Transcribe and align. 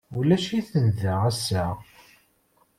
Ulac-iten 0.17 0.85
da 0.99 1.13
ass-a. 1.29 1.65